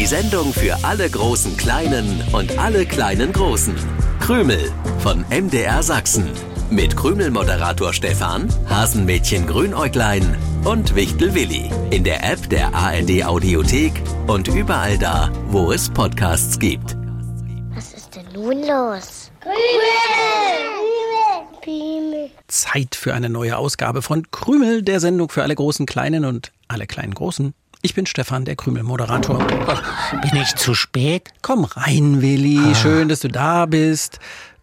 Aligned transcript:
Die 0.00 0.06
Sendung 0.06 0.54
für 0.54 0.82
alle 0.82 1.10
großen 1.10 1.58
Kleinen 1.58 2.24
und 2.32 2.58
alle 2.58 2.86
kleinen 2.86 3.34
Großen. 3.34 3.74
Krümel 4.18 4.72
von 5.00 5.26
MDR 5.28 5.82
Sachsen. 5.82 6.30
Mit 6.70 6.96
Krümel-Moderator 6.96 7.92
Stefan, 7.92 8.48
Hasenmädchen 8.66 9.46
Grünäuglein 9.46 10.38
und 10.64 10.94
Wichtel 10.94 11.34
Willi. 11.34 11.70
In 11.90 12.02
der 12.04 12.24
App 12.24 12.48
der 12.48 12.74
ARD 12.74 13.26
Audiothek 13.26 13.92
und 14.26 14.48
überall 14.48 14.96
da, 14.96 15.30
wo 15.48 15.70
es 15.70 15.90
Podcasts 15.90 16.58
gibt. 16.58 16.96
Was 17.74 17.92
ist 17.92 18.16
denn 18.16 18.24
nun 18.32 18.62
los? 18.62 19.30
Krümel! 19.42 20.20
Zeit 22.48 22.94
für 22.94 23.12
eine 23.12 23.28
neue 23.28 23.58
Ausgabe 23.58 24.00
von 24.00 24.30
Krümel, 24.30 24.82
der 24.82 25.00
Sendung 25.00 25.28
für 25.28 25.42
alle 25.42 25.54
großen 25.54 25.84
Kleinen 25.84 26.24
und 26.24 26.52
alle 26.68 26.86
kleinen 26.86 27.14
Großen. 27.14 27.52
Ich 27.82 27.94
bin 27.94 28.04
Stefan, 28.06 28.44
der 28.44 28.56
Krümel-Moderator. 28.56 29.38
Bin 30.22 30.40
ich 30.40 30.54
zu 30.56 30.74
spät? 30.74 31.28
Komm 31.40 31.64
rein, 31.64 32.20
Willi. 32.20 32.74
Schön, 32.74 33.08
dass 33.08 33.20
du 33.20 33.28
da 33.28 33.64
bist. 33.66 34.18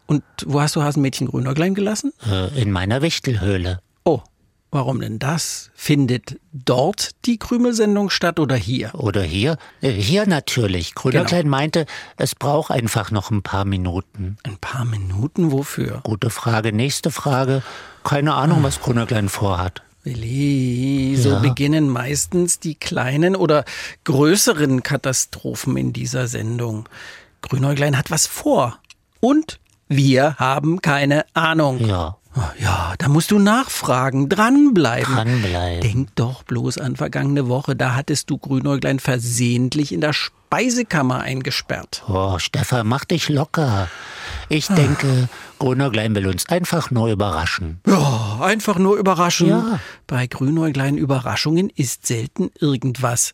Und 0.05 0.23
wo 0.45 0.61
hast 0.61 0.75
du 0.75 0.83
Hasenmädchen 0.83 1.27
Grünäuglein 1.27 1.73
gelassen? 1.73 2.13
Äh, 2.29 2.61
in 2.61 2.71
meiner 2.71 3.01
Wichtelhöhle. 3.01 3.79
Oh, 4.05 4.21
warum 4.71 5.01
denn 5.01 5.17
das? 5.17 5.71
Findet 5.73 6.39
dort 6.53 7.11
die 7.25 7.39
Krümelsendung 7.39 8.11
statt 8.11 8.39
oder 8.39 8.55
hier? 8.55 8.93
Oder 8.93 9.23
hier? 9.23 9.57
Äh, 9.81 9.89
hier 9.91 10.27
natürlich. 10.27 10.93
Grünäuglein 10.93 11.41
Genau. 11.45 11.57
meinte, 11.57 11.85
es 12.17 12.35
braucht 12.35 12.69
einfach 12.71 13.09
noch 13.09 13.31
ein 13.31 13.41
paar 13.41 13.65
Minuten. 13.65 14.37
Ein 14.43 14.57
paar 14.61 14.85
Minuten 14.85 15.51
wofür? 15.51 16.01
Gute 16.03 16.29
Frage. 16.29 16.71
Nächste 16.71 17.09
Frage. 17.09 17.63
Keine 18.03 18.35
Ahnung, 18.35 18.61
was 18.61 18.79
Grünäuglein 18.79 19.27
vorhat. 19.27 19.81
Willi, 20.07 21.15
so 21.17 21.29
Ja. 21.31 21.39
beginnen 21.39 21.89
meistens 21.89 22.59
die 22.59 22.75
kleinen 22.75 23.35
oder 23.35 23.65
größeren 24.05 24.83
Katastrophen 24.83 25.75
in 25.77 25.93
dieser 25.93 26.27
Sendung. 26.27 26.87
Grünäuglein 27.41 27.97
hat 27.97 28.09
was 28.11 28.25
vor. 28.27 28.79
Und 29.19 29.59
wir 29.87 30.35
haben 30.37 30.81
keine 30.81 31.25
Ahnung. 31.33 31.79
Ja, 31.85 32.17
Ja, 32.59 32.93
da 32.99 33.07
musst 33.09 33.31
du 33.31 33.39
nachfragen, 33.39 34.29
dranbleiben. 34.29 35.15
dranbleiben. 35.15 35.81
Denk 35.81 36.15
doch 36.15 36.43
bloß 36.43 36.77
an 36.77 36.95
vergangene 36.95 37.47
Woche, 37.49 37.75
da 37.75 37.95
hattest 37.95 38.29
du 38.29 38.37
Grünäuglein 38.37 38.99
versehentlich 38.99 39.91
in 39.91 40.01
der 40.01 40.13
Speisekammer 40.47 41.19
eingesperrt. 41.19 42.03
Oh, 42.07 42.39
Stefan, 42.39 42.87
mach 42.87 43.03
dich 43.03 43.27
locker. 43.27 43.89
Ich 44.47 44.67
denke, 44.67 45.27
Grünäuglein 45.59 46.15
will 46.15 46.25
uns 46.25 46.47
einfach 46.47 46.89
nur 46.89 47.09
überraschen. 47.11 47.81
Ja, 47.85 48.39
einfach 48.39 48.77
nur 48.77 48.95
überraschen. 48.95 49.49
Ja. 49.49 49.79
Bei 50.07 50.25
Grünäuglein 50.25 50.97
Überraschungen 50.97 51.69
ist 51.75 52.07
selten 52.07 52.49
irgendwas 52.61 53.33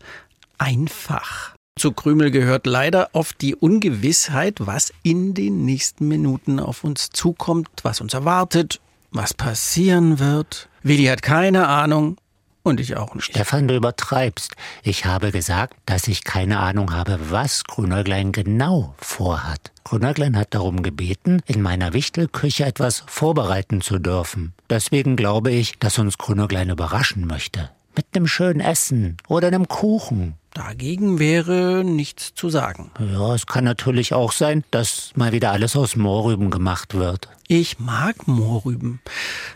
einfach. 0.57 1.53
Zu 1.77 1.91
Krümel 1.91 2.31
gehört 2.31 2.65
leider 2.65 3.09
oft 3.13 3.39
die 3.41 3.53
Ungewissheit, 3.53 4.57
was 4.59 4.91
in 5.03 5.35
den 5.35 5.65
nächsten 5.65 6.07
Minuten 6.07 6.59
auf 6.59 6.83
uns 6.83 7.11
zukommt, 7.11 7.69
was 7.83 8.01
uns 8.01 8.15
erwartet, 8.15 8.81
was 9.11 9.35
passieren 9.35 10.17
wird. 10.17 10.67
Willi 10.81 11.05
hat 11.05 11.21
keine 11.21 11.67
Ahnung 11.67 12.17
und 12.63 12.79
ich 12.79 12.95
auch 12.97 13.13
nicht. 13.13 13.25
Stefan, 13.25 13.67
du 13.67 13.75
übertreibst. 13.75 14.55
Ich 14.83 15.05
habe 15.05 15.31
gesagt, 15.31 15.75
dass 15.85 16.07
ich 16.07 16.23
keine 16.23 16.59
Ahnung 16.59 16.93
habe, 16.93 17.19
was 17.29 17.65
Grünäuglein 17.65 18.31
genau 18.31 18.95
vorhat. 18.97 19.71
Grünäuglein 19.83 20.37
hat 20.37 20.53
darum 20.53 20.81
gebeten, 20.81 21.41
in 21.45 21.61
meiner 21.61 21.93
Wichtelküche 21.93 22.65
etwas 22.65 23.03
vorbereiten 23.05 23.81
zu 23.81 23.99
dürfen. 23.99 24.53
Deswegen 24.69 25.15
glaube 25.15 25.51
ich, 25.51 25.77
dass 25.79 25.99
uns 25.99 26.17
Grünäuglein 26.17 26.69
überraschen 26.69 27.27
möchte. 27.27 27.69
Mit 27.95 28.07
einem 28.15 28.27
schönen 28.27 28.59
Essen 28.59 29.17
oder 29.27 29.47
einem 29.47 29.67
Kuchen. 29.67 30.35
Dagegen 30.53 31.17
wäre 31.17 31.83
nichts 31.83 32.35
zu 32.35 32.49
sagen. 32.49 32.91
Ja, 32.99 33.33
es 33.33 33.47
kann 33.47 33.63
natürlich 33.63 34.13
auch 34.13 34.31
sein, 34.31 34.63
dass 34.69 35.11
mal 35.15 35.31
wieder 35.31 35.51
alles 35.51 35.75
aus 35.75 35.95
Mohrrüben 35.95 36.51
gemacht 36.51 36.93
wird. 36.93 37.27
Ich 37.47 37.79
mag 37.79 38.27
Mohrrüben. 38.27 39.01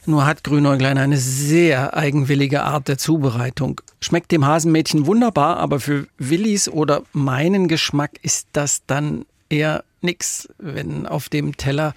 Nur 0.06 0.26
hat 0.26 0.44
Grünäuglein 0.44 0.98
eine 0.98 1.18
sehr 1.18 1.96
eigenwillige 1.96 2.64
Art 2.64 2.88
der 2.88 2.98
Zubereitung. 2.98 3.82
Schmeckt 4.02 4.32
dem 4.32 4.46
Hasenmädchen 4.46 5.06
wunderbar, 5.06 5.58
aber 5.58 5.80
für 5.80 6.08
Willis 6.18 6.68
oder 6.68 7.04
meinen 7.14 7.68
Geschmack 7.68 8.12
ist 8.24 8.48
das 8.54 8.82
dann 8.88 9.26
eher 9.50 9.84
nix, 10.02 10.50
wenn 10.58 11.06
auf 11.06 11.30
dem 11.30 11.58
Teller 11.58 11.94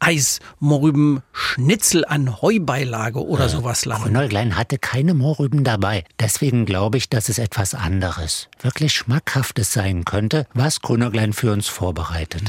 Mohrrübenpudding, 0.00 0.06
Mohrrübeneis, 0.06 0.40
Mohrrübenschnitzel 0.60 2.04
an 2.04 2.40
Heubeilage 2.42 3.24
oder 3.24 3.48
sowas 3.48 3.84
landen. 3.84 4.04
Grünäuglein 4.04 4.56
hatte 4.56 4.78
keine 4.78 5.14
Mohrrüben 5.14 5.64
dabei. 5.64 6.04
Deswegen 6.20 6.66
glaube 6.66 6.98
ich, 6.98 7.08
dass 7.08 7.28
es 7.28 7.38
etwas 7.38 7.74
anderes, 7.74 8.48
wirklich 8.60 8.92
Schmackhaftes 8.92 9.72
sein 9.72 10.04
könnte, 10.04 10.46
was 10.54 10.80
Grünäuglein 10.80 11.32
für 11.32 11.52
uns 11.52 11.68
vorbereitet. 11.68 12.44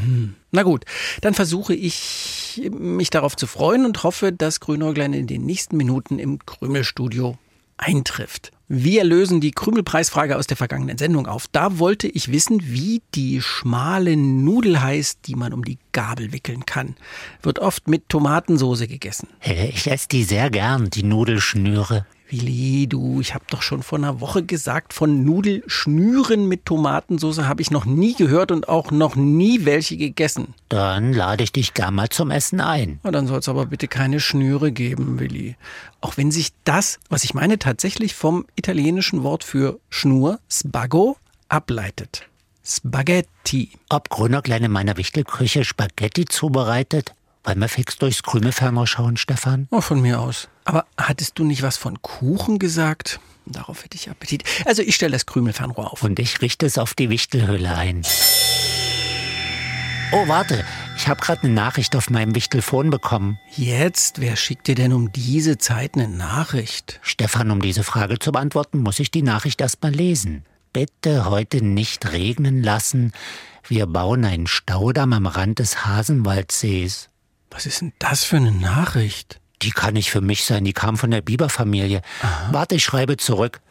Na 0.51 0.63
gut, 0.63 0.85
dann 1.21 1.33
versuche 1.33 1.73
ich, 1.73 2.69
mich 2.71 3.09
darauf 3.09 3.35
zu 3.35 3.47
freuen 3.47 3.85
und 3.85 4.03
hoffe, 4.03 4.31
dass 4.31 4.59
Grünäuglein 4.59 5.13
in 5.13 5.27
den 5.27 5.45
nächsten 5.45 5.77
Minuten 5.77 6.19
im 6.19 6.39
Krümelstudio 6.45 7.37
eintrifft. 7.77 8.51
Wir 8.69 9.05
lösen 9.05 9.39
die 9.39 9.51
Krümelpreisfrage 9.51 10.35
aus 10.35 10.45
der 10.45 10.57
vergangenen 10.57 10.97
Sendung 10.97 11.25
auf. 11.25 11.47
Da 11.49 11.79
wollte 11.79 12.07
ich 12.07 12.31
wissen, 12.33 12.59
wie 12.63 13.01
die 13.15 13.41
schmale 13.41 14.17
Nudel 14.17 14.81
heißt, 14.81 15.19
die 15.25 15.35
man 15.35 15.53
um 15.53 15.63
die 15.63 15.77
Gabel 15.93 16.33
wickeln 16.33 16.65
kann. 16.65 16.95
Wird 17.41 17.59
oft 17.59 17.87
mit 17.87 18.09
Tomatensoße 18.09 18.87
gegessen. 18.89 19.29
Äh, 19.41 19.69
Ich 19.69 19.89
esse 19.89 20.09
die 20.09 20.23
sehr 20.25 20.49
gern, 20.49 20.89
die 20.89 21.03
Nudelschnüre. 21.03 22.05
Willi, 22.29 22.87
du, 22.87 23.21
ich 23.21 23.33
habe 23.33 23.45
doch 23.49 23.61
schon 23.61 23.83
vor 23.83 23.97
einer 23.97 24.19
Woche 24.19 24.43
gesagt, 24.43 24.93
von 24.93 25.23
Nudelschnüren 25.23 26.47
mit 26.47 26.65
Tomatensauce 26.65 27.39
habe 27.39 27.61
ich 27.61 27.71
noch 27.71 27.85
nie 27.85 28.15
gehört 28.15 28.51
und 28.51 28.67
auch 28.67 28.91
noch 28.91 29.15
nie 29.15 29.63
welche 29.63 29.95
gegessen. 29.95 30.53
Dann 30.67 31.13
lade 31.13 31.43
ich 31.43 31.53
dich 31.53 31.73
gern 31.73 31.95
mal 31.95 32.09
zum 32.09 32.31
Essen 32.31 32.59
ein. 32.59 32.99
Na, 33.03 33.11
dann 33.11 33.27
soll 33.27 33.39
es 33.39 33.47
aber 33.47 33.65
bitte 33.65 33.87
keine 33.87 34.19
Schnüre 34.19 34.73
geben, 34.73 35.19
Willi. 35.19 35.55
Auch 36.01 36.17
wenn 36.17 36.31
sich 36.31 36.49
das, 36.65 36.99
was 37.09 37.23
ich 37.23 37.33
meine, 37.33 37.59
tatsächlich 37.59 38.13
vom 38.13 38.45
italienischen 38.55 39.23
Wort 39.23 39.45
für 39.45 39.79
Schnur, 39.89 40.39
Spago, 40.49 41.15
ableitet. 41.47 42.27
Spaghetti. 42.65 43.71
Ob 43.87 44.09
Grünäuglein 44.09 44.65
in 44.65 44.71
meiner 44.71 44.97
Wichtelküche 44.97 45.63
Spaghetti 45.63 46.25
zubereitet? 46.25 47.13
Wollen 47.47 47.59
wir 47.59 47.69
fix 47.69 47.95
durchs 47.95 48.23
Krümelfernrohr 48.23 48.87
schauen, 48.87 49.15
Stefan? 49.15 49.69
Oh, 49.71 49.79
von 49.79 50.01
mir 50.01 50.19
aus. 50.19 50.49
Aber 50.65 50.85
hattest 50.97 51.39
du 51.39 51.45
nicht 51.45 51.61
was 51.61 51.77
von 51.77 52.01
Kuchen 52.01 52.59
gesagt? 52.59 53.21
Darauf 53.45 53.85
hätte 53.85 53.95
ich 53.95 54.09
Appetit. 54.09 54.43
Also 54.65 54.81
ich 54.81 54.95
stelle 54.95 55.13
das 55.13 55.25
Krümelfernrohr 55.25 55.93
auf. 55.93 56.03
Und 56.03 56.19
ich 56.19 56.41
richte 56.41 56.65
es 56.65 56.77
auf 56.77 56.93
die 56.93 57.09
Wichtelhülle 57.09 57.73
ein. 57.73 58.01
Oh, 60.11 60.27
warte. 60.27 60.65
Ich 60.97 61.07
habe 61.07 61.21
gerade 61.21 61.43
eine 61.43 61.53
Nachricht 61.53 61.95
auf 61.95 62.09
meinem 62.09 62.35
Wichtelfon 62.35 62.89
bekommen. 62.89 63.39
Jetzt, 63.55 64.19
wer 64.19 64.35
schickt 64.35 64.67
dir 64.67 64.75
denn 64.75 64.91
um 64.91 65.13
diese 65.13 65.57
Zeit 65.57 65.95
eine 65.95 66.09
Nachricht? 66.09 66.99
Stefan, 67.01 67.49
um 67.49 67.61
diese 67.61 67.85
Frage 67.85 68.19
zu 68.19 68.33
beantworten, 68.33 68.79
muss 68.79 68.99
ich 68.99 69.09
die 69.09 69.23
Nachricht 69.23 69.61
erst 69.61 69.81
mal 69.81 69.93
lesen. 69.93 70.43
Bitte 70.73 71.29
heute 71.29 71.63
nicht 71.63 72.11
regnen 72.11 72.61
lassen. 72.61 73.13
Wir 73.65 73.87
bauen 73.87 74.25
einen 74.25 74.47
Staudamm 74.47 75.13
am 75.13 75.27
Rand 75.27 75.59
des 75.59 75.85
Hasenwaldsees. 75.85 77.09
Was 77.57 77.65
ist 77.65 77.81
denn 77.81 77.91
das 77.97 78.23
für 78.23 78.37
eine 78.37 78.51
Nachricht? 78.51 79.41
Die 79.63 79.71
kann 79.71 79.95
nicht 79.95 80.11
für 80.11 80.21
mich 80.21 80.45
sein, 80.45 80.63
die 80.63 80.73
kam 80.73 80.95
von 80.95 81.09
der 81.09 81.23
Biberfamilie. 81.23 82.03
Warte, 82.51 82.75
ich 82.75 82.83
schreibe 82.83 83.17
zurück. 83.17 83.61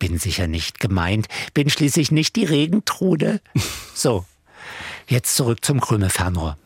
Bin 0.00 0.18
sicher 0.18 0.48
nicht 0.48 0.80
gemeint, 0.80 1.28
bin 1.54 1.70
schließlich 1.70 2.10
nicht 2.10 2.34
die 2.34 2.44
Regentrude. 2.44 3.40
So, 3.94 4.24
jetzt 5.06 5.36
zurück 5.36 5.64
zum 5.64 5.80
Krümelfernrohr. 5.80 6.58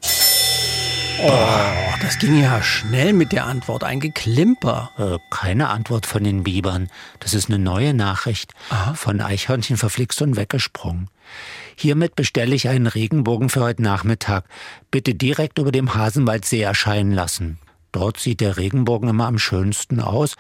Oh, 1.19 1.94
das 2.03 2.19
ging 2.19 2.43
ja 2.43 2.62
schnell 2.62 3.15
mit 3.15 3.32
der 3.32 3.47
Antwort. 3.47 3.84
Ein 3.84 4.00
Geklimper. 4.00 4.91
Äh, 4.99 5.19
keine 5.31 5.69
Antwort 5.69 6.04
von 6.04 6.22
den 6.22 6.43
Bibern. 6.43 6.88
Das 7.21 7.32
ist 7.32 7.49
eine 7.49 7.59
neue 7.59 7.94
Nachricht. 7.94 8.52
Von 8.94 9.20
Eichhörnchen 9.20 9.79
verflixt 9.79 10.20
und 10.20 10.37
weggesprungen. 10.37 11.08
Hiermit 11.75 12.17
bestelle 12.17 12.55
ich 12.55 12.69
einen 12.69 12.87
Regenbogen 12.87 13.49
für 13.49 13.62
heute 13.62 13.82
Nachmittag. 13.82 14.44
Bitte 14.90 15.14
direkt 15.14 15.58
über 15.58 15.73
dem 15.73 15.94
Hasenwaldsee 15.94 16.61
erscheinen 16.61 17.12
lassen. 17.12 17.58
Dort 17.93 18.19
sieht 18.19 18.40
der 18.40 18.58
Regenbogen 18.58 19.08
immer 19.08 19.26
am 19.26 19.38
schönsten 19.38 20.00
aus. 20.00 20.35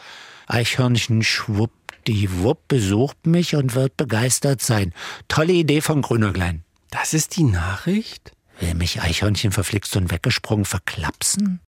Eichhörnchen 0.46 1.22
schwuppdiwupp 1.22 2.68
besucht 2.68 3.26
mich 3.26 3.56
und 3.56 3.74
wird 3.74 3.96
begeistert 3.96 4.60
sein. 4.60 4.92
Tolle 5.28 5.54
Idee 5.54 5.80
von 5.80 6.02
Grünäuglein. 6.02 6.64
Das 6.90 7.14
ist 7.14 7.36
die 7.36 7.44
Nachricht? 7.44 8.35
Will 8.60 8.74
mich 8.74 9.02
Eichhörnchen 9.02 9.52
verflixt 9.52 9.96
und 9.96 10.10
weggesprungen 10.10 10.64
verklapsen? 10.64 11.60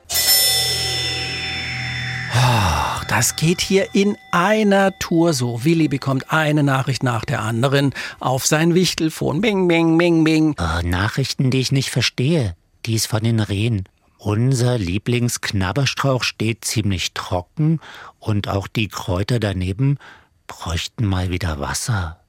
Ach, 2.34 3.04
das 3.06 3.36
geht 3.36 3.62
hier 3.62 3.94
in 3.94 4.16
einer 4.32 4.98
Tour 5.00 5.34
so. 5.34 5.64
Willi 5.64 5.88
bekommt 5.88 6.32
eine 6.32 6.64
Nachricht 6.64 7.04
nach 7.04 7.26
der 7.26 7.42
anderen 7.42 7.94
auf 8.20 8.46
sein 8.46 8.74
Wichtelfon. 8.74 9.42
Bing, 9.42 9.68
bing, 9.68 9.98
bing, 9.98 10.24
bing. 10.24 10.56
Oh, 10.60 10.88
Nachrichten, 10.88 11.52
die 11.52 11.60
ich 11.60 11.72
nicht 11.72 11.90
verstehe. 11.90 12.56
Dies 12.86 13.06
von 13.06 13.24
den 13.24 13.40
Rehen. 13.40 13.88
Unser 14.18 14.78
Lieblingsknabberstrauch 14.78 16.24
steht 16.24 16.66
ziemlich 16.66 17.14
trocken 17.14 17.80
und 18.20 18.48
auch 18.48 18.68
die 18.68 18.88
Kräuter 18.88 19.40
daneben 19.40 20.00
bräuchten 20.48 21.06
mal 21.06 21.30
wieder 21.30 21.60
Wasser. 21.60 22.20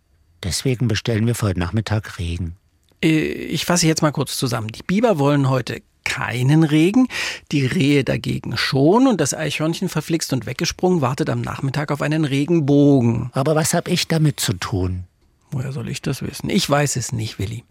Deswegen 0.42 0.86
bestellen 0.86 1.26
wir 1.26 1.34
für 1.34 1.46
heute 1.46 1.60
Nachmittag 1.60 2.18
Regen. 2.18 2.57
Äh, 3.02 3.08
ich 3.08 3.64
fasse 3.64 3.86
jetzt 3.86 4.02
mal 4.02 4.12
kurz 4.12 4.36
zusammen. 4.36 4.68
Die 4.68 4.82
Biber 4.82 5.18
wollen 5.18 5.48
heute 5.48 5.82
keinen 6.04 6.64
Regen, 6.64 7.06
die 7.52 7.66
Rehe 7.66 8.02
dagegen 8.02 8.56
schon 8.56 9.06
und 9.06 9.20
das 9.20 9.34
Eichhörnchen 9.34 9.88
verflixt 9.88 10.32
und 10.32 10.46
weggesprungen 10.46 11.02
wartet 11.02 11.28
am 11.28 11.42
Nachmittag 11.42 11.92
auf 11.92 12.00
einen 12.00 12.24
Regenbogen. 12.24 13.30
Aber 13.34 13.54
was 13.54 13.74
habe 13.74 13.90
ich 13.90 14.08
damit 14.08 14.40
zu 14.40 14.54
tun? 14.54 15.04
Woher 15.50 15.72
soll 15.72 15.88
ich 15.88 16.02
das 16.02 16.22
wissen? 16.22 16.50
Ich 16.50 16.68
weiß 16.68 16.96
es 16.96 17.12
nicht, 17.12 17.38
Willi. 17.38 17.64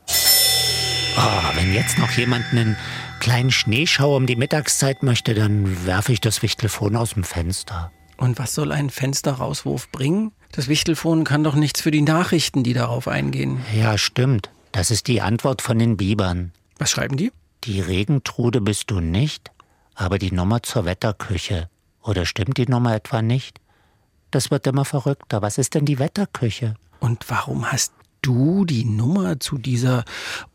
Oh, 1.18 1.56
wenn 1.56 1.74
jetzt 1.74 1.98
noch 1.98 2.12
jemand 2.12 2.46
einen 2.52 2.78
kleinen 3.20 3.52
Schneeschauer 3.52 4.18
um 4.18 4.28
die 4.28 4.36
Mittagszeit 4.36 5.02
möchte, 5.02 5.34
dann 5.34 5.86
werfe 5.86 6.14
ich 6.14 6.22
das 6.22 6.44
Wichtelfon 6.44 6.96
aus 6.96 7.16
dem 7.16 7.24
Fenster. 7.24 7.92
Und 8.18 8.40
was 8.40 8.54
soll 8.54 8.72
ein 8.72 8.90
Fensterrauswurf 8.90 9.92
bringen? 9.92 10.32
Das 10.52 10.68
Wichtelfon 10.68 11.24
kann 11.24 11.44
doch 11.44 11.56
nichts 11.56 11.82
für 11.82 11.92
die 11.92 12.02
Nachrichten, 12.02 12.64
die 12.64 12.74
darauf 12.74 13.08
eingehen. 13.08 13.62
Ja, 13.76 13.98
stimmt. 13.98 14.50
Das 14.78 14.92
ist 14.92 15.08
die 15.08 15.22
Antwort 15.22 15.64
von 15.64 15.80
den 15.80 15.98
Bibern. 15.98 16.52
Was 16.78 16.92
schreiben 16.92 17.18
die? 17.18 17.32
Die 17.64 17.82
Regentrude 17.82 18.62
bist 18.62 18.92
du 18.92 19.00
nicht, 19.00 19.50
aber 19.96 20.20
die 20.20 20.32
Nummer 20.32 20.62
zur 20.62 20.86
Wetterküche. 20.86 21.68
Oder 22.04 22.28
stimmt 22.28 22.60
die 22.60 22.68
Nummer 22.68 22.94
etwa 22.94 23.24
nicht? 23.24 23.60
Das 24.30 24.52
wird 24.52 24.68
immer 24.68 24.86
verrückter. 24.86 25.42
Was 25.42 25.58
ist 25.58 25.74
denn 25.74 25.86
die 25.86 25.98
Wetterküche? 25.98 26.76
Und 27.00 27.28
warum 27.28 27.72
hast 27.72 27.92
du 28.22 28.66
die 28.66 28.86
Nummer 28.86 29.40
zu 29.40 29.58
dieser 29.58 30.06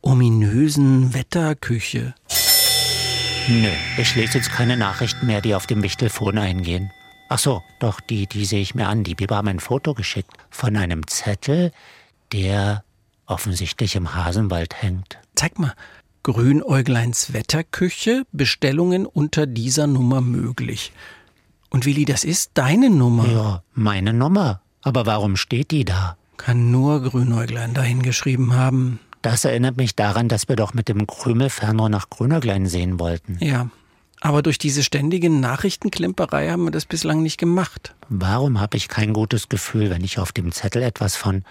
ominösen 0.02 1.14
Wetterküche? 1.14 2.14
Nö, 3.48 3.70
ich 3.98 4.14
lese 4.14 4.38
jetzt 4.38 4.52
keine 4.52 4.76
Nachrichten 4.76 5.26
mehr, 5.26 5.40
die 5.40 5.56
auf 5.56 5.66
dem 5.66 5.82
Wichtelfon 5.82 6.38
eingehen. 6.38 6.92
Ach 7.28 7.40
so, 7.40 7.60
doch, 7.80 7.98
die, 7.98 8.28
die 8.28 8.44
sehe 8.44 8.62
ich 8.62 8.76
mir 8.76 8.86
an. 8.86 9.02
Die 9.02 9.16
Biber 9.16 9.34
haben 9.34 9.48
ein 9.48 9.58
Foto 9.58 9.94
geschickt 9.94 10.30
von 10.48 10.76
einem 10.76 11.08
Zettel, 11.08 11.72
der 12.32 12.84
offensichtlich 13.32 13.96
im 13.96 14.14
Hasenwald 14.14 14.82
hängt. 14.82 15.18
Zeig 15.34 15.58
mal. 15.58 15.74
Grünäugleins 16.22 17.32
Wetterküche, 17.32 18.22
Bestellungen 18.30 19.06
unter 19.06 19.46
dieser 19.46 19.88
Nummer 19.88 20.20
möglich. 20.20 20.92
Und 21.70 21.84
Willi, 21.84 22.04
das 22.04 22.22
ist 22.22 22.52
deine 22.54 22.90
Nummer. 22.90 23.26
Ja, 23.26 23.62
meine 23.74 24.12
Nummer. 24.12 24.60
Aber 24.82 25.06
warum 25.06 25.36
steht 25.36 25.70
die 25.72 25.84
da? 25.84 26.16
Kann 26.36 26.70
nur 26.70 27.02
Grünäuglein 27.02 27.74
dahingeschrieben 27.74 28.54
haben. 28.54 29.00
Das 29.22 29.44
erinnert 29.44 29.76
mich 29.76 29.96
daran, 29.96 30.28
dass 30.28 30.48
wir 30.48 30.56
doch 30.56 30.74
mit 30.74 30.88
dem 30.88 31.06
Krümelfernrohr 31.06 31.88
nach 31.88 32.10
Grünäuglein 32.10 32.66
sehen 32.66 33.00
wollten. 33.00 33.38
Ja, 33.40 33.70
aber 34.20 34.42
durch 34.42 34.58
diese 34.58 34.84
ständige 34.84 35.28
Nachrichtenklimperei 35.30 36.50
haben 36.50 36.64
wir 36.64 36.70
das 36.70 36.86
bislang 36.86 37.22
nicht 37.24 37.38
gemacht. 37.38 37.96
Warum 38.08 38.60
habe 38.60 38.76
ich 38.76 38.86
kein 38.86 39.12
gutes 39.12 39.48
Gefühl, 39.48 39.90
wenn 39.90 40.04
ich 40.04 40.20
auf 40.20 40.30
dem 40.30 40.52
Zettel 40.52 40.82
etwas 40.82 41.16
von 41.16 41.42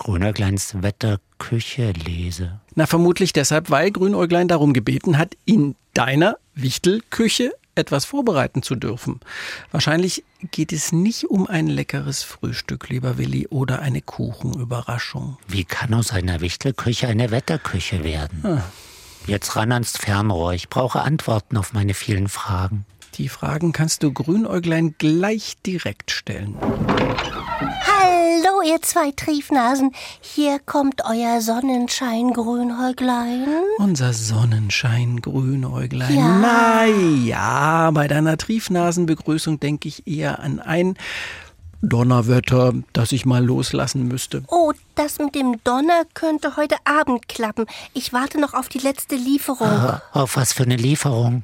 Grünäugleins 0.00 0.82
Wetterküche 0.82 1.92
lese? 1.92 2.58
Na, 2.74 2.86
vermutlich 2.86 3.34
deshalb, 3.34 3.68
weil 3.70 3.90
Grünäuglein 3.90 4.48
darum 4.48 4.72
gebeten 4.72 5.18
hat, 5.18 5.36
in 5.44 5.76
deiner 5.92 6.38
Wichtelküche 6.54 7.52
etwas 7.74 8.06
vorbereiten 8.06 8.62
zu 8.62 8.76
dürfen. 8.76 9.20
Wahrscheinlich 9.72 10.24
geht 10.50 10.72
es 10.72 10.92
nicht 10.92 11.24
um 11.24 11.46
ein 11.46 11.66
leckeres 11.66 12.22
Frühstück, 12.22 12.88
lieber 12.88 13.18
Willi, 13.18 13.46
oder 13.48 13.80
eine 13.80 14.00
Kuchenüberraschung. 14.00 15.36
Wie 15.46 15.64
kann 15.64 15.92
aus 15.92 16.12
einer 16.12 16.40
Wichtelküche 16.40 17.06
eine 17.06 17.30
Wetterküche 17.30 18.02
werden? 18.02 18.44
Ah. 18.44 18.62
Jetzt 19.26 19.54
ran 19.54 19.70
ans 19.70 19.98
Fernrohr. 19.98 20.54
Ich 20.54 20.70
brauche 20.70 21.02
Antworten 21.02 21.58
auf 21.58 21.74
meine 21.74 21.92
vielen 21.92 22.28
Fragen. 22.28 22.86
Die 23.16 23.28
Fragen 23.28 23.72
kannst 23.72 24.02
du 24.02 24.12
Grünäuglein 24.12 24.94
gleich 24.96 25.56
direkt 25.66 26.10
stellen. 26.10 26.56
Hallo, 26.58 28.19
ihr 28.70 28.80
zwei 28.82 29.10
Triefnasen. 29.12 29.92
Hier 30.20 30.58
kommt 30.58 31.02
euer 31.04 31.40
Sonnenschein, 31.40 32.32
Grünäuglein. 32.32 33.46
Unser 33.78 34.12
Sonnenschein, 34.12 35.20
Grünäuglein. 35.20 36.14
Ja. 36.16 36.38
Na 36.40 36.86
ja, 36.86 37.90
bei 37.90 38.08
deiner 38.08 38.36
Triefnasenbegrüßung 38.36 39.60
denke 39.60 39.88
ich 39.88 40.06
eher 40.06 40.40
an 40.40 40.60
ein 40.60 40.96
Donnerwetter, 41.82 42.74
das 42.92 43.12
ich 43.12 43.24
mal 43.24 43.44
loslassen 43.44 44.06
müsste. 44.06 44.42
Oh, 44.48 44.72
das 44.94 45.18
mit 45.18 45.34
dem 45.34 45.56
Donner 45.64 46.02
könnte 46.14 46.56
heute 46.56 46.76
Abend 46.84 47.26
klappen. 47.28 47.66
Ich 47.94 48.12
warte 48.12 48.38
noch 48.38 48.54
auf 48.54 48.68
die 48.68 48.78
letzte 48.78 49.16
Lieferung. 49.16 49.66
Ah, 49.66 50.02
Auf 50.12 50.36
was 50.36 50.52
für 50.52 50.64
eine 50.64 50.76
Lieferung? 50.76 51.42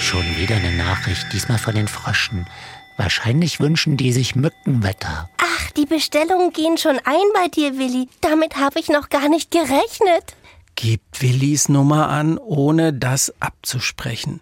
Schon 0.00 0.24
wieder 0.36 0.56
eine 0.56 0.72
Nachricht, 0.76 1.26
diesmal 1.32 1.58
von 1.58 1.74
den 1.74 1.88
Fröschen. 1.88 2.46
Wahrscheinlich 2.96 3.60
wünschen 3.60 3.96
die 3.96 4.12
sich 4.12 4.36
Mückenwetter. 4.36 5.28
Ach, 5.38 5.70
die 5.72 5.86
Bestellungen 5.86 6.52
gehen 6.52 6.76
schon 6.78 6.98
ein 7.04 7.26
bei 7.34 7.48
dir, 7.48 7.78
Willi. 7.78 8.08
Damit 8.20 8.56
habe 8.56 8.78
ich 8.78 8.88
noch 8.88 9.08
gar 9.08 9.28
nicht 9.28 9.50
gerechnet. 9.50 10.34
Gibt 10.76 11.22
Willis 11.22 11.68
Nummer 11.68 12.08
an, 12.08 12.38
ohne 12.38 12.92
das 12.92 13.32
abzusprechen. 13.40 14.40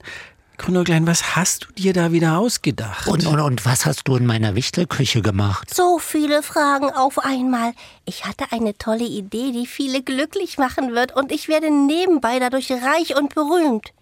Grünäuglein, 0.58 1.06
was 1.06 1.36
hast 1.36 1.64
du 1.64 1.72
dir 1.72 1.92
da 1.92 2.12
wieder 2.12 2.38
ausgedacht? 2.38 3.06
Und, 3.06 3.26
und, 3.26 3.40
und 3.40 3.64
was 3.64 3.86
hast 3.86 4.08
du 4.08 4.16
in 4.16 4.26
meiner 4.26 4.56
Wichtelküche 4.56 5.22
gemacht? 5.22 5.72
So 5.72 5.98
viele 5.98 6.42
Fragen 6.42 6.90
auf 6.90 7.20
einmal. 7.20 7.72
Ich 8.04 8.24
hatte 8.24 8.46
eine 8.50 8.76
tolle 8.76 9.04
Idee, 9.04 9.52
die 9.52 9.66
viele 9.66 10.02
glücklich 10.02 10.58
machen 10.58 10.94
wird 10.94 11.14
und 11.14 11.30
ich 11.32 11.48
werde 11.48 11.70
nebenbei 11.70 12.40
dadurch 12.40 12.70
reich 12.72 13.16
und 13.16 13.34
berühmt. 13.34 13.92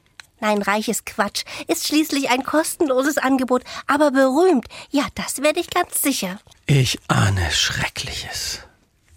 Nein, 0.41 0.63
reich 0.63 0.89
ist 0.89 1.07
Quatsch. 1.07 1.45
Ist 1.67 1.87
schließlich 1.87 2.31
ein 2.31 2.43
kostenloses 2.43 3.19
Angebot, 3.19 3.63
aber 3.87 4.11
berühmt. 4.11 4.67
Ja, 4.91 5.07
das 5.15 5.43
werde 5.43 5.61
ich 5.61 5.71
ganz 5.71 6.03
sicher. 6.03 6.39
Ich 6.67 6.99
ahne 7.09 7.51
Schreckliches. 7.51 8.61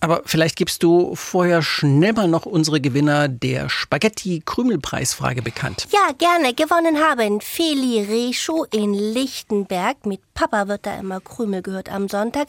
Aber 0.01 0.21
vielleicht 0.25 0.55
gibst 0.55 0.81
du 0.83 1.13
vorher 1.15 1.61
schnell 1.61 2.13
mal 2.13 2.27
noch 2.29 2.45
unsere 2.45 2.79
Gewinner 2.79 3.27
der 3.27 3.69
Spaghetti-Krümelpreisfrage 3.69 5.41
bekannt. 5.41 5.87
Ja, 5.91 6.13
gerne. 6.17 6.53
Gewonnen 6.53 6.99
haben 6.99 7.41
Feli 7.41 8.01
Reschow 8.03 8.65
in 8.71 8.93
Lichtenberg. 8.93 10.05
Mit 10.05 10.21
Papa 10.33 10.69
wird 10.69 10.85
da 10.85 10.97
immer 10.97 11.19
Krümel 11.19 11.61
gehört 11.61 11.89
am 11.89 12.07
Sonntag. 12.07 12.47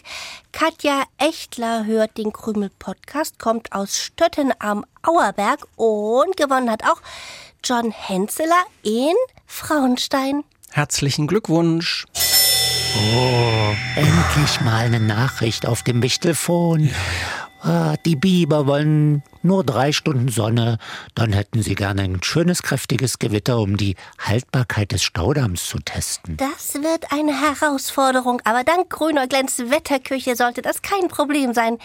Katja 0.52 1.02
Echtler 1.18 1.86
hört 1.86 2.18
den 2.18 2.32
Krümel-Podcast, 2.32 3.40
kommt 3.40 3.72
aus 3.72 3.98
Stötten 3.98 4.52
am 4.60 4.84
Auerberg 5.02 5.66
und 5.76 6.36
gewonnen 6.36 6.70
hat 6.70 6.84
auch 6.84 7.00
John 7.64 7.90
Henzeler 7.92 8.64
in 8.82 9.14
Frauenstein. 9.46 10.44
Herzlichen 10.70 11.26
Glückwunsch. 11.26 12.06
Oh, 13.14 13.74
endlich 13.96 14.60
mal 14.62 14.84
eine 14.86 15.00
Nachricht 15.00 15.66
auf 15.66 15.82
dem 15.82 16.02
Wichtelfon. 16.02 16.90
Ah, 17.62 17.96
die 18.04 18.16
Biber 18.16 18.66
wollen 18.66 19.22
nur 19.42 19.64
drei 19.64 19.92
Stunden 19.92 20.28
Sonne. 20.28 20.78
Dann 21.14 21.32
hätten 21.32 21.62
sie 21.62 21.74
gerne 21.74 22.02
ein 22.02 22.22
schönes, 22.22 22.62
kräftiges 22.62 23.18
Gewitter, 23.18 23.58
um 23.58 23.76
die 23.76 23.96
Haltbarkeit 24.18 24.92
des 24.92 25.02
Staudamms 25.02 25.66
zu 25.66 25.78
testen. 25.78 26.36
Das 26.36 26.74
wird 26.74 27.12
eine 27.12 27.32
Herausforderung, 27.40 28.40
aber 28.44 28.64
dank 28.64 28.90
Grünäugleins 28.90 29.58
Wetterküche 29.70 30.36
sollte 30.36 30.62
das 30.62 30.82
kein 30.82 31.08
Problem 31.08 31.54
sein. 31.54 31.78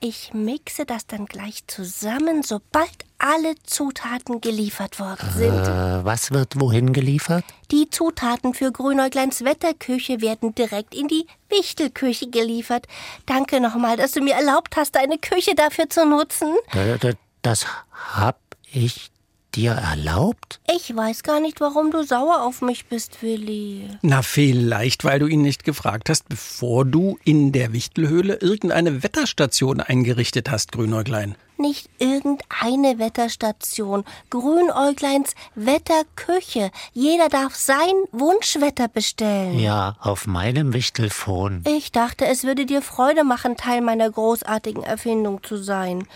Ich 0.00 0.32
mixe 0.32 0.86
das 0.86 1.06
dann 1.06 1.26
gleich 1.26 1.66
zusammen, 1.66 2.42
sobald 2.42 3.08
alle 3.18 3.54
Zutaten 3.64 4.40
geliefert 4.40 5.00
worden 5.00 5.28
sind. 5.34 5.66
Äh, 5.66 6.04
was 6.04 6.30
wird 6.30 6.60
wohin 6.60 6.92
geliefert? 6.92 7.44
Die 7.70 7.90
Zutaten 7.90 8.54
für 8.54 8.70
Grünäugleins 8.70 9.44
Wetterküche 9.44 10.20
werden 10.20 10.54
direkt 10.54 10.94
in 10.94 11.08
die 11.08 11.26
Wichtelküche 11.50 12.28
geliefert. 12.30 12.86
Danke 13.26 13.60
nochmal, 13.60 13.96
dass 13.96 14.12
du 14.12 14.20
mir 14.20 14.34
erlaubt 14.34 14.76
hast, 14.76 14.94
deine 14.94 15.18
Küche 15.18 15.54
dafür 15.54 15.90
zu 15.90 16.06
nutzen. 16.06 16.54
Äh, 16.72 16.97
Das 17.42 17.66
hab 17.92 18.40
ich 18.72 19.10
dir 19.54 19.72
erlaubt? 19.72 20.60
Ich 20.74 20.94
weiß 20.94 21.22
gar 21.22 21.40
nicht, 21.40 21.60
warum 21.60 21.90
du 21.90 22.04
sauer 22.04 22.42
auf 22.42 22.62
mich 22.62 22.86
bist, 22.86 23.22
Willi. 23.22 23.88
Na, 24.02 24.22
vielleicht, 24.22 25.04
weil 25.04 25.18
du 25.18 25.26
ihn 25.26 25.42
nicht 25.42 25.64
gefragt 25.64 26.10
hast, 26.10 26.28
bevor 26.28 26.84
du 26.84 27.18
in 27.24 27.52
der 27.52 27.72
Wichtelhöhle 27.72 28.36
irgendeine 28.36 29.02
Wetterstation 29.02 29.80
eingerichtet 29.80 30.50
hast, 30.50 30.72
Grünäuglein. 30.72 31.36
Nicht 31.60 31.90
irgendeine 31.98 33.00
Wetterstation. 33.00 34.04
Grünäugleins 34.30 35.34
Wetterküche. 35.56 36.70
Jeder 36.92 37.28
darf 37.28 37.56
sein 37.56 37.92
Wunschwetter 38.12 38.86
bestellen. 38.86 39.58
Ja, 39.58 39.96
auf 39.98 40.28
meinem 40.28 40.72
Wichtelfon. 40.72 41.64
Ich 41.66 41.90
dachte, 41.90 42.26
es 42.26 42.44
würde 42.44 42.64
dir 42.64 42.80
Freude 42.80 43.24
machen, 43.24 43.56
Teil 43.56 43.80
meiner 43.80 44.08
großartigen 44.08 44.84
Erfindung 44.84 45.42
zu 45.42 45.56
sein. 45.56 46.06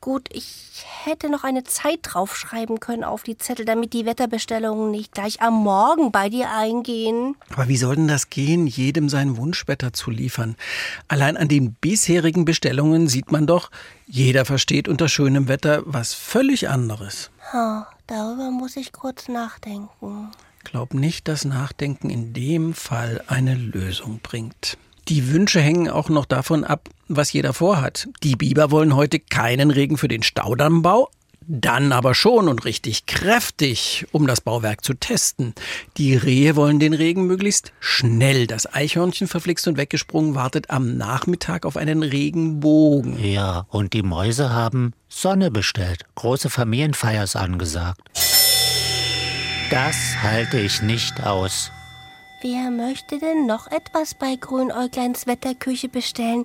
Gut, 0.00 0.28
ich 0.30 0.72
hätte 1.04 1.28
noch 1.28 1.42
eine 1.42 1.64
Zeit 1.64 1.98
draufschreiben 2.02 2.78
können 2.78 3.02
auf 3.02 3.24
die 3.24 3.36
Zettel, 3.36 3.64
damit 3.64 3.92
die 3.92 4.06
Wetterbestellungen 4.06 4.92
nicht 4.92 5.12
gleich 5.12 5.42
am 5.42 5.54
Morgen 5.54 6.12
bei 6.12 6.28
dir 6.28 6.50
eingehen. 6.50 7.34
Aber 7.52 7.68
wie 7.68 7.76
soll 7.76 7.96
denn 7.96 8.08
das 8.08 8.30
gehen, 8.30 8.68
jedem 8.68 9.08
sein 9.08 9.36
Wunschwetter 9.36 9.92
zu 9.92 10.10
liefern? 10.10 10.56
Allein 11.08 11.36
an 11.36 11.48
den 11.48 11.74
bisherigen 11.74 12.44
Bestellungen 12.44 13.08
sieht 13.08 13.32
man 13.32 13.46
doch, 13.46 13.70
jeder 14.06 14.44
versteht 14.44 14.88
unter 14.88 15.08
schönem 15.08 15.48
Wetter 15.48 15.82
was 15.84 16.14
völlig 16.14 16.68
anderes. 16.68 17.30
Oh, 17.54 17.82
darüber 18.06 18.50
muss 18.50 18.76
ich 18.76 18.92
kurz 18.92 19.28
nachdenken. 19.28 20.30
Glaub 20.64 20.94
nicht, 20.94 21.28
dass 21.28 21.44
Nachdenken 21.44 22.10
in 22.10 22.32
dem 22.32 22.74
Fall 22.74 23.22
eine 23.26 23.54
Lösung 23.54 24.20
bringt. 24.22 24.78
Die 25.08 25.32
Wünsche 25.32 25.60
hängen 25.60 25.90
auch 25.90 26.08
noch 26.08 26.26
davon 26.26 26.64
ab, 26.64 26.88
was 27.08 27.32
jeder 27.32 27.52
vorhat. 27.52 28.08
Die 28.22 28.36
Biber 28.36 28.70
wollen 28.70 28.94
heute 28.94 29.18
keinen 29.18 29.70
Regen 29.70 29.96
für 29.96 30.08
den 30.08 30.22
Staudammbau, 30.22 31.10
dann 31.46 31.92
aber 31.92 32.14
schon 32.14 32.48
und 32.48 32.64
richtig 32.64 33.06
kräftig, 33.06 34.06
um 34.12 34.26
das 34.26 34.40
Bauwerk 34.40 34.84
zu 34.84 34.94
testen. 34.94 35.54
Die 35.96 36.16
Rehe 36.16 36.56
wollen 36.56 36.78
den 36.78 36.94
Regen 36.94 37.26
möglichst 37.26 37.72
schnell. 37.80 38.46
Das 38.46 38.72
Eichhörnchen 38.72 39.28
verflixt 39.28 39.68
und 39.68 39.76
weggesprungen 39.76 40.34
wartet 40.34 40.70
am 40.70 40.96
Nachmittag 40.96 41.66
auf 41.66 41.76
einen 41.76 42.02
Regenbogen. 42.02 43.22
Ja, 43.22 43.66
und 43.68 43.92
die 43.92 44.02
Mäuse 44.02 44.50
haben 44.50 44.92
Sonne 45.08 45.50
bestellt. 45.50 46.04
Große 46.14 46.50
Familienfeier 46.50 47.24
ist 47.24 47.36
angesagt. 47.36 48.00
Das 49.70 49.96
halte 50.22 50.58
ich 50.58 50.82
nicht 50.82 51.22
aus. 51.22 51.70
Wer 52.42 52.70
möchte 52.70 53.18
denn 53.18 53.46
noch 53.46 53.68
etwas 53.68 54.14
bei 54.14 54.34
Grünäugleins 54.34 55.26
Wetterküche 55.28 55.88
bestellen? 55.88 56.44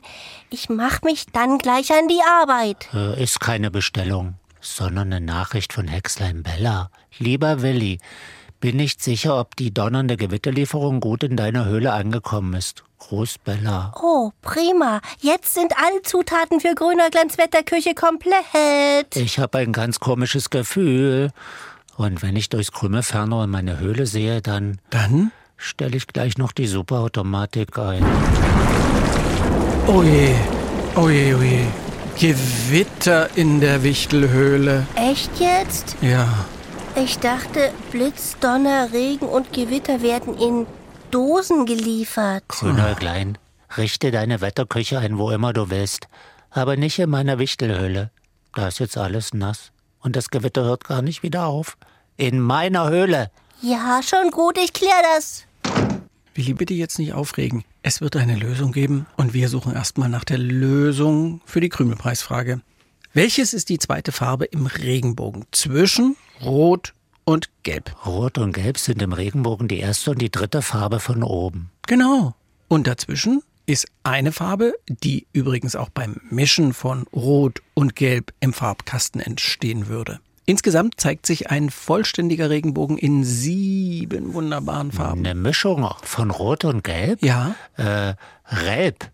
Ich 0.51 0.70
mach 0.70 1.01
mich 1.01 1.25
dann 1.34 1.58
gleich 1.58 1.92
an 1.92 2.08
die 2.08 2.22
Arbeit. 2.24 2.88
Äh, 2.94 3.24
ist 3.24 3.39
keine 3.39 3.72
Bestellung 3.72 4.36
sondern 4.76 5.14
eine 5.14 5.26
Nachricht 5.26 5.74
von 5.74 5.88
Hexlein 5.88 6.44
Bella. 6.44 6.90
Lieber 7.18 7.62
Willi, 7.62 8.00
bin 8.60 8.78
nicht 8.78 9.04
sicher, 9.04 9.40
ob 9.40 9.56
die 9.56 9.74
donnernde 9.74 10.18
Gewitterlieferung 10.18 11.00
gut 11.00 11.24
in 11.24 11.38
deiner 11.38 11.66
Höhle 11.66 11.94
angekommen 11.94 12.54
ist. 12.54 12.84
Gruß 13.00 13.38
Bella. 13.40 13.94
Oh, 14.02 14.32
prima. 14.42 15.02
Jetzt 15.20 15.54
sind 15.54 15.74
alle 15.78 16.02
Zutaten 16.02 16.60
für 16.60 16.74
Grünerglanz 16.74 17.38
Wetterküche 17.38 17.94
komplett. 17.94 19.16
Ich 19.16 19.40
habe 19.40 19.60
ein 19.60 19.72
ganz 19.72 20.00
komisches 20.00 20.50
Gefühl. 20.50 21.32
Und 21.96 22.22
wenn 22.22 22.36
ich 22.36 22.50
durchs 22.50 22.72
Krümelfernrohr 22.72 23.44
in 23.44 23.50
meine 23.52 23.80
Höhle 23.80 24.06
sehe, 24.06 24.42
dann. 24.42 24.80
Dann? 24.90 25.32
Stelle 25.58 25.98
ich 25.98 26.08
gleich 26.08 26.38
noch 26.38 26.52
die 26.52 26.68
Superautomatik 26.68 27.78
ein. 27.78 28.06
Oh 29.88 30.04
je. 30.04 30.36
Oh 30.96 31.10
je, 31.10 31.34
oh 31.34 31.42
je. 31.42 31.87
Gewitter 32.20 33.30
in 33.38 33.62
der 33.62 33.84
Wichtelhöhle. 33.84 34.88
Echt 34.96 35.30
jetzt? 35.40 35.96
Ja. 36.02 36.28
Ich 36.96 37.20
dachte, 37.20 37.72
Blitz, 37.92 38.36
Donner, 38.40 38.92
Regen 38.92 39.28
und 39.28 39.54
Gewitter 39.54 40.02
werden 40.02 40.36
in 40.36 40.66
Dosen 41.12 41.68
geliefert. 41.68 42.44
Grünäuglein, 42.48 43.38
richte 43.78 44.10
deine 44.10 44.42
Wetterküche 44.42 44.98
ein, 44.98 45.20
wo 45.20 45.30
immer 45.30 45.54
du 45.54 45.70
willst. 45.70 46.08
Aber 46.50 46.76
nicht 46.76 46.98
in 46.98 47.12
meiner 47.12 47.38
Wichtelhöhle. 47.38 48.10
Da 48.56 48.68
ist 48.68 48.80
jetzt 48.80 48.98
alles 48.98 49.36
nass. 49.36 49.72
Und 50.00 50.16
das 50.16 50.32
Gewitter 50.32 50.64
hört 50.64 50.86
gar 50.86 51.04
nicht 51.04 51.22
wieder 51.22 51.46
auf. 51.46 51.78
In 52.16 52.40
meiner 52.40 52.90
Höhle. 52.90 53.30
Ja, 53.62 54.02
schon 54.02 54.32
gut, 54.32 54.58
ich 54.58 54.74
klär 54.74 55.04
das. 55.16 55.44
Willi, 56.34 56.56
bitte 56.56 56.74
jetzt 56.74 56.98
nicht 56.98 57.14
aufregen. 57.14 57.64
Es 57.88 58.01
wird 58.01 58.17
eine 58.17 58.36
Lösung 58.36 58.74
geben 58.74 59.06
und 59.15 59.34
wir 59.34 59.48
suchen 59.48 59.74
erstmal 59.74 60.10
nach 60.10 60.25
der 60.25 60.38
Lösung 60.38 61.39
für 61.46 61.62
die 61.62 61.70
Krümelpreisfrage. 61.70 62.60
Welches 63.13 63.53
ist 63.53 63.70
die 63.70 63.79
zweite 63.79 64.12
Farbe 64.12 64.44
im 64.44 64.65
Regenbogen 64.65 65.46
zwischen 65.53 66.17
Rot 66.44 66.94
und 67.24 67.50
Gelb? 67.63 67.96
Rot 68.06 68.39
und 68.39 68.51
Gelb 68.51 68.77
sind 68.77 69.01
im 69.01 69.13
Regenbogen 69.13 69.70
die 69.70 69.79
erste 69.79 70.12
und 70.12 70.22
die 70.22 70.29
dritte 70.29 70.62
Farbe 70.62 71.00
von 71.00 71.24
oben. 71.24 71.72
Genau. 71.88 72.36
Und 72.67 72.88
dazwischen 72.88 73.41
ist 73.65 73.88
eine 74.03 74.34
Farbe, 74.34 74.74
die 74.89 75.25
übrigens 75.32 75.77
auch 75.77 75.88
beim 75.88 76.17
Mischen 76.29 76.74
von 76.74 77.08
Rot 77.13 77.62
und 77.74 77.96
Gelb 77.96 78.34
im 78.41 78.51
Farbkasten 78.51 79.22
entstehen 79.22 79.88
würde. 79.88 80.20
Insgesamt 80.50 80.94
zeigt 80.96 81.25
sich 81.25 81.50
ein 81.51 81.70
vollständiger 81.70 82.50
Regenbogen 82.50 82.98
in 82.98 83.25
sieben 83.25 84.34
wunderbaren 84.34 84.94
Farben. 84.94 85.25
Eine 85.25 85.36
Mischung 85.36 85.86
von 86.04 86.32
Rot 86.32 86.63
und 86.63 86.86
Gelb? 86.86 87.22
Ja. 87.22 87.54
Äh, 87.75 88.13
Gelb. 88.63 89.12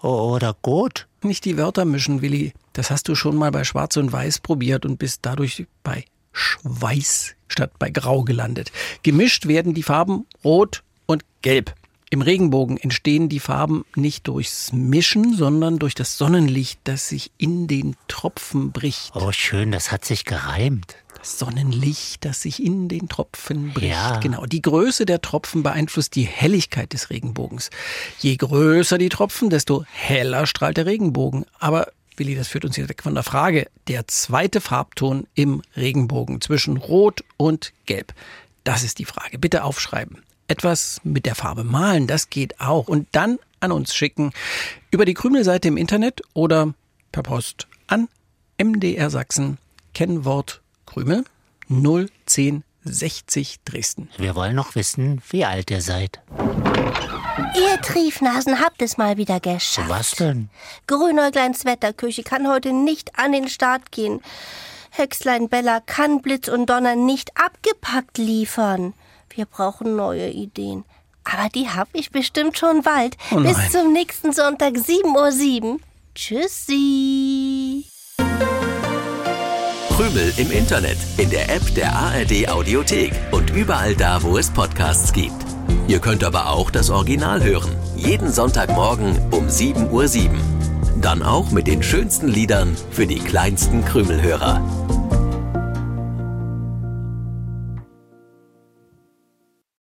Oder 0.00 0.54
Gut? 0.62 1.08
Nicht 1.22 1.44
die 1.44 1.58
Wörter 1.58 1.84
mischen, 1.84 2.22
Willi. 2.22 2.52
Das 2.72 2.92
hast 2.92 3.08
du 3.08 3.16
schon 3.16 3.34
mal 3.34 3.50
bei 3.50 3.64
Schwarz 3.64 3.96
und 3.96 4.12
Weiß 4.12 4.38
probiert 4.38 4.86
und 4.86 4.98
bist 4.98 5.20
dadurch 5.22 5.66
bei 5.82 6.04
Schweiß 6.30 7.34
statt 7.48 7.72
bei 7.80 7.90
Grau 7.90 8.22
gelandet. 8.22 8.70
Gemischt 9.02 9.48
werden 9.48 9.74
die 9.74 9.82
Farben 9.82 10.24
Rot 10.44 10.84
und 11.06 11.24
Gelb. 11.42 11.74
Im 12.08 12.22
Regenbogen 12.22 12.76
entstehen 12.76 13.28
die 13.28 13.40
Farben 13.40 13.84
nicht 13.96 14.28
durchs 14.28 14.72
Mischen, 14.72 15.34
sondern 15.34 15.80
durch 15.80 15.96
das 15.96 16.16
Sonnenlicht, 16.16 16.78
das 16.84 17.08
sich 17.08 17.32
in 17.36 17.66
den 17.66 17.96
Tropfen 18.06 18.70
bricht. 18.70 19.10
Oh, 19.16 19.32
schön, 19.32 19.72
das 19.72 19.90
hat 19.90 20.04
sich 20.04 20.24
gereimt. 20.24 20.94
Das 21.18 21.40
Sonnenlicht, 21.40 22.24
das 22.24 22.42
sich 22.42 22.62
in 22.62 22.88
den 22.88 23.08
Tropfen 23.08 23.72
bricht. 23.72 23.90
Ja. 23.90 24.20
Genau. 24.20 24.46
Die 24.46 24.62
Größe 24.62 25.04
der 25.04 25.20
Tropfen 25.20 25.64
beeinflusst 25.64 26.14
die 26.14 26.22
Helligkeit 26.22 26.92
des 26.92 27.10
Regenbogens. 27.10 27.70
Je 28.20 28.36
größer 28.36 28.98
die 28.98 29.08
Tropfen, 29.08 29.50
desto 29.50 29.84
heller 29.90 30.46
strahlt 30.46 30.76
der 30.76 30.86
Regenbogen. 30.86 31.44
Aber 31.58 31.88
Willi, 32.16 32.36
das 32.36 32.46
führt 32.46 32.64
uns 32.64 32.76
jetzt 32.76 32.88
weg 32.88 33.02
von 33.02 33.14
der 33.14 33.24
Frage. 33.24 33.68
Der 33.88 34.06
zweite 34.06 34.60
Farbton 34.60 35.26
im 35.34 35.62
Regenbogen 35.76 36.40
zwischen 36.40 36.76
Rot 36.76 37.24
und 37.36 37.72
Gelb. 37.84 38.14
Das 38.62 38.84
ist 38.84 39.00
die 39.00 39.04
Frage. 39.04 39.40
Bitte 39.40 39.64
aufschreiben 39.64 40.22
etwas 40.48 41.00
mit 41.04 41.26
der 41.26 41.34
Farbe 41.34 41.64
malen, 41.64 42.06
das 42.06 42.30
geht 42.30 42.60
auch. 42.60 42.88
Und 42.88 43.08
dann 43.12 43.38
an 43.60 43.72
uns 43.72 43.94
schicken 43.94 44.32
über 44.90 45.04
die 45.04 45.14
Krümelseite 45.14 45.68
im 45.68 45.76
Internet 45.76 46.22
oder 46.34 46.74
per 47.12 47.22
Post 47.22 47.66
an 47.86 48.08
MDR 48.58 49.10
Sachsen, 49.10 49.58
Kennwort 49.94 50.60
Krümel 50.86 51.24
01060 51.68 53.60
Dresden. 53.64 54.08
Wir 54.16 54.34
wollen 54.34 54.54
noch 54.54 54.74
wissen, 54.74 55.20
wie 55.30 55.44
alt 55.44 55.70
ihr 55.70 55.82
seid. 55.82 56.20
Ihr 57.54 57.80
Triefnasen 57.82 58.60
habt 58.60 58.82
es 58.82 58.96
mal 58.96 59.16
wieder 59.16 59.40
geschafft. 59.40 59.88
Was 59.88 60.12
denn? 60.12 60.48
Grünäugleins 60.86 61.64
Wetterküche 61.64 62.22
kann 62.22 62.48
heute 62.48 62.72
nicht 62.72 63.18
an 63.18 63.32
den 63.32 63.48
Start 63.48 63.92
gehen. 63.92 64.22
Hexlein 64.90 65.48
Bella 65.48 65.80
kann 65.80 66.22
Blitz 66.22 66.48
und 66.48 66.70
Donner 66.70 66.96
nicht 66.96 67.30
abgepackt 67.36 68.16
liefern. 68.18 68.94
Wir 69.30 69.46
brauchen 69.46 69.96
neue 69.96 70.30
Ideen. 70.30 70.84
Aber 71.24 71.48
die 71.48 71.68
hab 71.68 71.88
ich 71.92 72.10
bestimmt 72.10 72.56
schon 72.56 72.82
bald. 72.82 73.16
Oh 73.32 73.40
Bis 73.40 73.72
zum 73.72 73.92
nächsten 73.92 74.32
Sonntag 74.32 74.74
7.07 74.74 75.62
Uhr. 75.62 75.78
Tschüssi. 76.14 77.84
Krümel 79.96 80.32
im 80.36 80.50
Internet, 80.50 80.98
in 81.16 81.30
der 81.30 81.48
App 81.54 81.74
der 81.74 81.92
ARD 81.92 82.48
Audiothek 82.48 83.12
und 83.32 83.50
überall 83.50 83.96
da, 83.96 84.22
wo 84.22 84.36
es 84.36 84.50
Podcasts 84.50 85.12
gibt. 85.12 85.34
Ihr 85.88 86.00
könnt 86.00 86.22
aber 86.22 86.50
auch 86.50 86.70
das 86.70 86.90
Original 86.90 87.42
hören. 87.42 87.74
Jeden 87.96 88.30
Sonntagmorgen 88.30 89.18
um 89.30 89.48
7.07 89.48 89.90
Uhr. 89.90 90.36
Dann 91.00 91.22
auch 91.22 91.50
mit 91.50 91.66
den 91.66 91.82
schönsten 91.82 92.28
Liedern 92.28 92.76
für 92.90 93.06
die 93.06 93.18
kleinsten 93.20 93.84
Krümelhörer. 93.84 94.62